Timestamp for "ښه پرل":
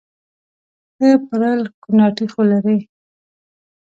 0.95-1.59